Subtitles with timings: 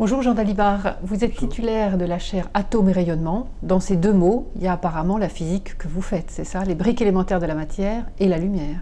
[0.00, 3.50] Bonjour Jean Dalibard, vous êtes titulaire de la chaire Atomes et rayonnement.
[3.62, 6.64] Dans ces deux mots, il y a apparemment la physique que vous faites, c'est ça
[6.64, 8.78] Les briques élémentaires de la matière et la lumière.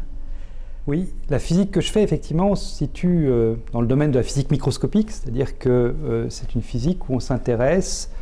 [0.86, 4.23] Oui, la physique que je fais effectivement se situe euh, dans le domaine de la
[4.23, 8.12] physique microscopique, c'est-à-dire que euh, c'est une physique où on s'intéresse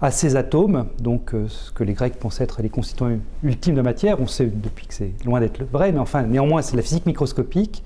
[0.00, 3.10] à ces atomes, donc euh, ce que les Grecs pensaient être les constituants
[3.42, 4.20] ultimes de matière.
[4.20, 7.82] On sait depuis que c'est loin d'être vrai, mais enfin néanmoins c'est la physique microscopique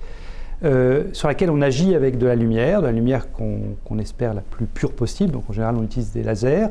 [0.65, 4.41] euh, sur laquelle on agit avec de la lumière, de la lumière qu'on espère la
[4.41, 5.31] plus pure possible.
[5.31, 6.69] Donc en général, on utilise des lasers.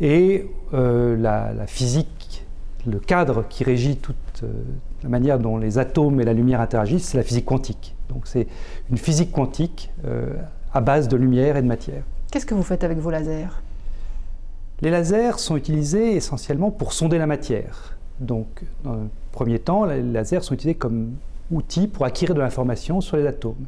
[0.00, 2.44] Et euh, la, physique,
[2.86, 4.48] le cadre qui régit toute euh,
[5.02, 7.94] la manière dont les atomes et la lumière interagissent, c'est la physique quantique.
[8.10, 8.46] Donc c'est
[8.90, 9.90] une physique quantique
[10.72, 12.02] à base de lumière et de matière.
[12.30, 13.62] Qu'est-ce que vous faites avec vos lasers?
[14.82, 17.96] Les lasers sont utilisés essentiellement pour sonder la matière.
[18.20, 21.12] Donc, dans un premier temps, les lasers sont utilisés comme
[21.50, 23.66] outil pour acquérir de l'information sur les atomes.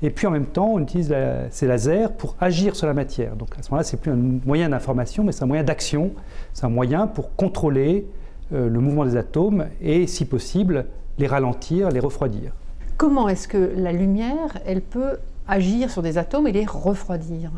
[0.00, 1.14] Et puis en même temps, on utilise
[1.50, 3.34] ces lasers pour agir sur la matière.
[3.34, 6.12] Donc à ce moment-là, ce n'est plus un moyen d'information, mais c'est un moyen d'action.
[6.54, 8.06] C'est un moyen pour contrôler
[8.52, 10.86] euh, le mouvement des atomes et, si possible,
[11.18, 12.52] les ralentir, les refroidir.
[12.96, 17.50] Comment est-ce que la lumière, elle peut agir sur des atomes et les refroidir?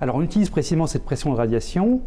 [0.00, 2.00] Alors on utilise précisément cette pression de radiation.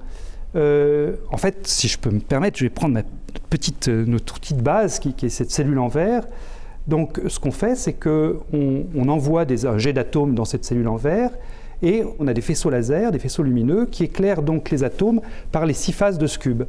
[0.55, 3.03] Euh, en fait, si je peux me permettre, je vais prendre ma
[3.39, 6.25] petite, euh, notre de base qui, est cette cellule en verre.
[6.87, 10.87] Donc ce qu'on fait, c'est qu'on on envoie des, un jet d'atomes dans cette cellule
[10.87, 11.31] en verre
[11.81, 15.21] et on a des faisceaux laser, des faisceaux lumineux qui éclairent donc les atomes
[15.51, 16.63] par les six phases de ce cube.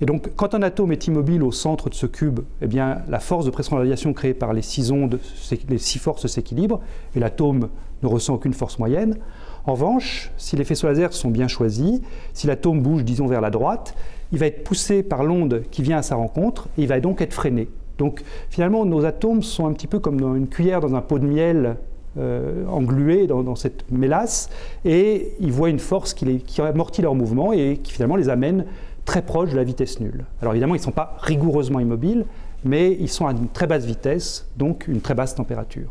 [0.00, 3.20] Et donc quand un atome est immobile au centre de ce cube, eh bien, la
[3.20, 5.20] force de pression de radiation créée par les six ondes,
[5.68, 6.80] les six forces s'équilibrent
[7.14, 7.68] et l'atome
[8.02, 9.18] ne ressent aucune force moyenne.
[9.66, 12.00] En revanche, si les faisceaux laser sont bien choisis,
[12.34, 13.94] si l'atome bouge, disons, vers la droite,
[14.32, 17.20] il va être poussé par l'onde qui vient à sa rencontre et il va donc
[17.20, 17.68] être freiné.
[17.98, 21.18] Donc finalement, nos atomes sont un petit peu comme dans une cuillère dans un pot
[21.18, 21.76] de miel
[22.18, 24.50] euh, englué dans, cette mélasse
[24.84, 28.66] et ils voient une force qui, qui amortit leur mouvement et qui finalement les amène
[29.04, 30.24] très proche de la vitesse nulle.
[30.40, 32.26] Alors évidemment, ils ne sont pas rigoureusement immobiles,
[32.64, 35.90] mais ils sont à une très basse vitesse, donc une très basse température.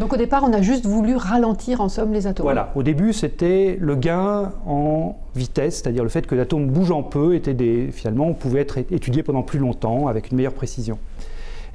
[0.00, 2.44] Donc au départ, on a juste voulu ralentir en somme les atomes.
[2.44, 7.02] Voilà, au début c'était le gain en vitesse, c'est-à-dire le fait que l'atome bouge en
[7.02, 10.98] peu, était des, finalement on pouvait être étudié pendant plus longtemps avec une meilleure précision.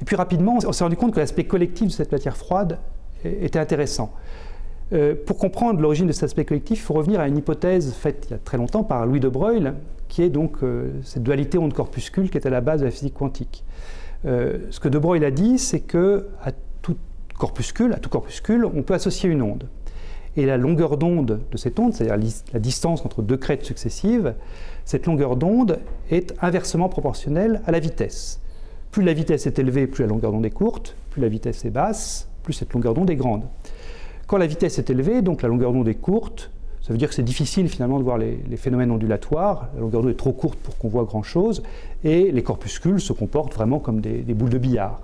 [0.02, 2.80] Et puis rapidement, on s'est rendu compte que l'aspect collectif de cette matière froide
[3.24, 4.12] était intéressant.
[4.92, 8.26] Euh, pour comprendre l'origine de cet aspect collectif, il faut revenir à une hypothèse faite
[8.28, 9.70] il y a très longtemps par Louis de Broglie,
[10.08, 13.14] qui est donc euh, cette dualité onde-corpuscule qui est à la base de la physique
[13.14, 13.64] quantique.
[14.24, 16.50] Euh, ce que de Broglie a dit, c'est que à
[17.36, 19.68] corpuscule, à tout corpuscule, on peut associer une onde.
[20.36, 24.34] Et la longueur d'onde de cette onde, c'est-à-dire la distance entre deux crêtes successives,
[24.84, 25.78] cette longueur d'onde
[26.10, 28.40] est inversement proportionnelle à la vitesse.
[28.90, 31.70] Plus la vitesse est élevée, plus la longueur d'onde est courte, plus la vitesse est
[31.70, 33.44] basse, plus cette longueur d'onde est grande.
[34.26, 36.50] Quand la vitesse est élevée, donc la longueur d'onde est courte,
[36.82, 40.10] ça veut dire que c'est difficile finalement de voir les, phénomènes ondulatoires, la longueur d'onde
[40.10, 41.62] est trop courte pour qu'on voit grand-chose,
[42.04, 45.00] et les corpuscules se comportent vraiment comme des boules de billard.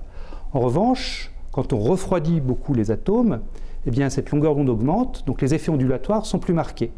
[0.52, 3.40] En revanche, quand on refroidit beaucoup les atomes,
[3.86, 6.90] eh bien, cette longueur d'onde augmente, donc les effets ondulatoires sont plus marqués.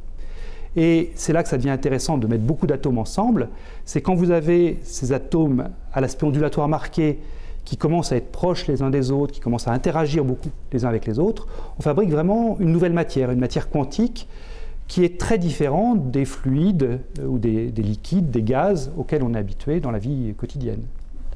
[0.77, 3.49] Et c'est là que ça devient intéressant de mettre beaucoup d'atomes ensemble.
[3.85, 7.21] C'est quand vous avez ces atomes à l'aspect ondulatoire marqué
[7.65, 10.85] qui commencent à être proches les uns des autres, qui commencent à interagir beaucoup les
[10.85, 11.47] uns avec les autres,
[11.79, 14.29] on fabrique vraiment une nouvelle matière, une matière quantique
[14.87, 19.33] qui est très différente des fluides euh, ou des, des liquides, des gaz auxquels on
[19.33, 20.83] est habitué dans la vie quotidienne.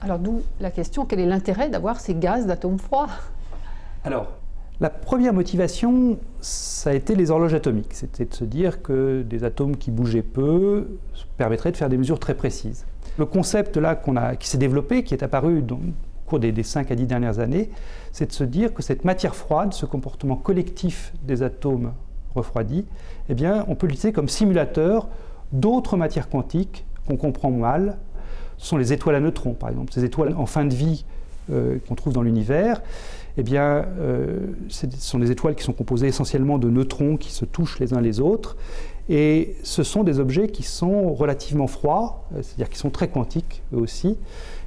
[0.00, 3.08] Alors d'où la question, quel est l'intérêt d'avoir ces gaz d'atomes froids
[4.04, 4.28] Alors,
[4.80, 7.94] la première motivation, ça a été les horloges atomiques.
[7.94, 10.98] C'était de se dire que des atomes qui bougeaient peu
[11.36, 12.86] permettraient de faire des mesures très précises.
[13.18, 14.00] Le concept là
[14.38, 15.80] qui s'est développé, qui est apparu au
[16.26, 17.70] cours des, des 5 à 10 dernières années,
[18.12, 21.92] c'est de se dire que cette matière froide, ce comportement collectif des atomes
[22.36, 22.84] refroidis,
[23.28, 25.08] eh bien, on peut l'utiliser comme simulateur
[25.50, 27.98] d'autres matières quantiques qu'on comprend mal
[28.58, 29.92] ce sont les étoiles à neutrons, par exemple.
[29.92, 31.04] Ces étoiles en fin de vie
[31.50, 32.82] euh, qu'on trouve dans l'univers,
[33.38, 37.44] eh bien, euh, ce sont des étoiles qui sont composées essentiellement de neutrons qui se
[37.44, 38.56] touchent les uns les autres.
[39.08, 43.62] Et ce sont des objets qui sont relativement froids, euh, c'est-à-dire qui sont très quantiques
[43.72, 44.18] eux aussi.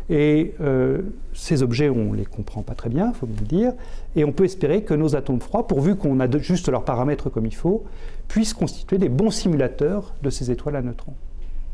[0.09, 0.55] Et
[1.31, 3.71] ces objets, on ne les comprend pas très bien, il faut le dire.
[4.17, 7.45] Et on peut espérer que nos atomes froids, pourvu qu'on a juste leurs paramètres comme
[7.45, 7.85] il faut,
[8.27, 11.13] puissent constituer des bons simulateurs de ces étoiles à neutrons.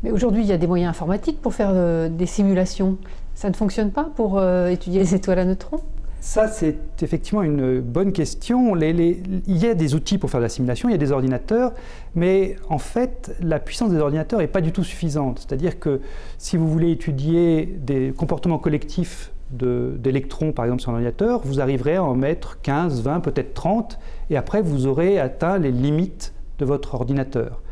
[0.02, 2.98] Mais aujourd'hui, il y a des moyens informatiques pour faire euh, des simulations.
[3.34, 5.80] Ça ne fonctionne pas pour euh, étudier les étoiles à neutrons?
[6.20, 8.74] Ça, c'est effectivement une bonne question.
[8.76, 11.72] il y a des outils pour faire de la simulation, il y a des ordinateurs,
[12.16, 15.38] mais en fait, la puissance des ordinateurs n'est pas du tout suffisante.
[15.38, 16.00] C'est-à-dire que
[16.36, 21.96] si vous voulez étudier des comportements collectifs d'électrons, par exemple, sur un ordinateur, vous arriverez
[21.96, 23.98] à en mettre 15, 20, peut-être 30,
[24.30, 27.62] et après, vous aurez atteint les limites de votre ordinateur.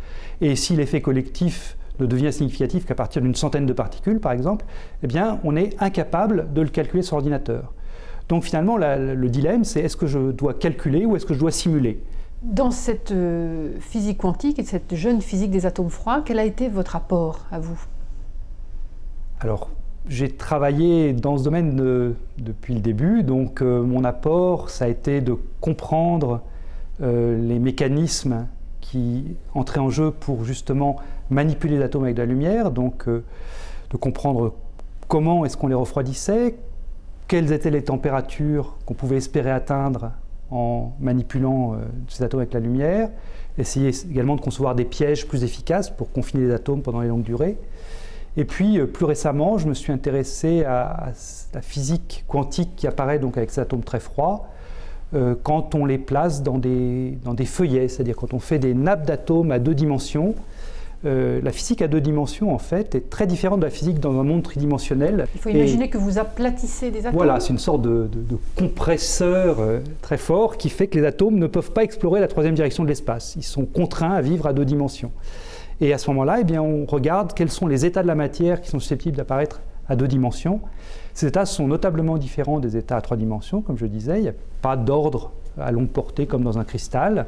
[0.41, 4.65] Et si l'effet collectif ne devient significatif qu'à partir d'une centaine de particules, par exemple,
[5.03, 7.73] eh bien, on est incapable de le calculer sur ordinateur.
[8.29, 11.53] Donc finalement, le dilemme, c'est est-ce que je dois calculer ou est-ce que je dois
[11.53, 12.03] simuler?
[12.43, 16.69] Dans cette euh, physique quantique et cette jeune physique des atomes froids, quel a été
[16.69, 17.81] votre apport à vous?
[19.41, 19.71] Alors,
[20.09, 25.21] j'ai travaillé dans ce domaine depuis le début, donc euh, mon apport, ça a été
[25.21, 26.43] de comprendre
[27.03, 28.47] euh, les mécanismes
[28.91, 30.97] qui entraient en jeu pour justement
[31.31, 33.25] manipuler les atomes avec de la lumière, donc euh,
[33.91, 34.55] de comprendre
[35.09, 36.57] comment est-ce qu'on les refroidissait,
[37.29, 40.13] quelles étaient les températures qu'on pouvait espérer atteindre
[40.51, 41.77] en manipulant
[42.09, 43.11] ces atomes avec la lumière,
[43.59, 47.25] essayer également de concevoir des pièges plus efficaces pour confiner les atomes pendant les longues
[47.25, 47.59] durées.
[48.37, 51.13] Et puis, euh, plus récemment, je me suis intéressé à,
[51.55, 54.56] la physique quantique qui apparaît donc avec ces atomes très froids euh,
[55.43, 59.07] quand on les place dans des, dans des feuillets, c'est-à-dire quand on fait des nappes
[59.07, 60.35] d'atomes à deux dimensions.
[61.05, 64.19] Euh, la physique à deux dimensions, en fait, est très différente de la physique dans
[64.19, 65.29] un monde tridimensionnel.
[65.35, 67.13] Il faut imaginer que vous aplatissez des atomes.
[67.13, 69.59] Voilà, c'est une sorte de, de, compresseur
[70.03, 72.89] très fort qui fait que les atomes ne peuvent pas explorer la troisième direction de
[72.89, 73.35] l'espace.
[73.37, 75.13] Ils sont contraints à vivre à deux dimensions.
[75.81, 78.63] Et à ce moment-là, eh bien, on regarde quels sont les états de la matière
[78.63, 80.61] qui sont susceptibles d'apparaître à deux dimensions.
[81.15, 84.19] Ces états sont notablement différents des états à trois dimensions, comme je disais.
[84.19, 87.27] Il n'y a pas d'ordre à longue portée comme dans un cristal.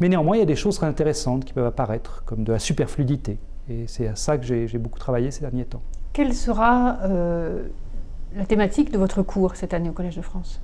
[0.00, 2.58] Mais néanmoins, il y a des choses très intéressantes qui peuvent apparaître, comme de la
[2.58, 3.38] superfluidité.
[3.68, 5.82] Et c'est à ça que j'ai beaucoup travaillé ces derniers temps.
[6.12, 7.64] Quelle sera euh,
[8.34, 10.60] la thématique de votre cours cette année au Collège de France?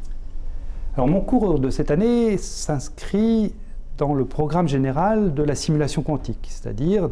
[0.94, 3.54] Alors mon cours de cette année s'inscrit
[3.98, 7.10] dans le programme général de la simulation quantique, c'est-à-dire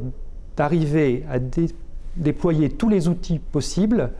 [0.56, 1.38] d'arriver à
[2.16, 4.12] déployer tous les outils possibles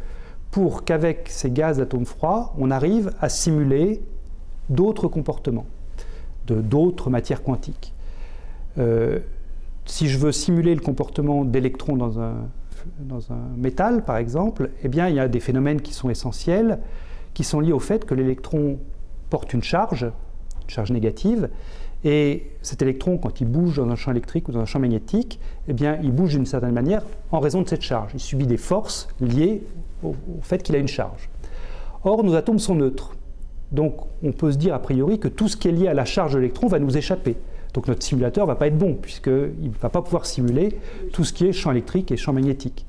[0.50, 4.02] pour qu'avec ces gaz d'atomes froids, on arrive à simuler
[4.68, 5.66] d'autres comportements,
[6.46, 7.92] d'autres matières quantiques.
[8.78, 9.20] Euh,
[9.84, 12.34] si je veux simuler le comportement d'électrons dans un,
[13.00, 16.78] dans un métal, par exemple, eh bien, il y a des phénomènes qui sont essentiels,
[17.34, 18.78] qui sont liés au fait que l'électron
[19.28, 21.48] porte une charge, une charge négative,
[22.04, 25.38] et cet électron, quand il bouge dans un champ électrique ou dans un champ magnétique,
[25.68, 28.12] eh bien, il bouge d'une certaine manière en raison de cette charge.
[28.14, 29.62] Il subit des forces liées
[30.02, 31.28] au, fait qu'il a une charge.
[32.04, 33.14] Or, nos atomes sont neutres.
[33.70, 36.06] Donc, on peut se dire a priori que tout ce qui est lié à la
[36.06, 37.36] charge de l'électron va nous échapper.
[37.74, 40.78] Donc, notre simulateur ne va pas être bon, puisqu'il ne va pas pouvoir simuler
[41.12, 42.86] tout ce qui est champ électrique et champ magnétique.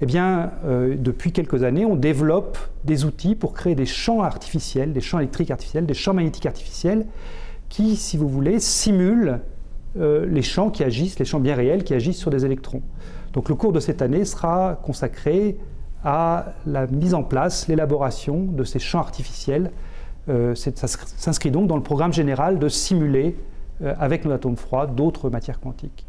[0.00, 4.92] Eh bien, euh, depuis quelques années, on développe des outils pour créer des champs artificiels,
[4.92, 7.06] des champs électriques artificiels, des champs magnétiques artificiels,
[7.68, 9.40] qui, si vous voulez, simule
[9.98, 12.82] euh, les champs qui agissent, les champs bien réels qui agissent sur des électrons.
[13.32, 15.58] Donc le cours de cette année sera consacré
[16.04, 19.70] à la mise en place, l'élaboration de ces champs artificiels.
[20.28, 23.36] Euh, ça s'inscrit donc dans le programme général de simuler
[23.82, 26.06] euh, avec nos atomes froids d'autres matières quantiques.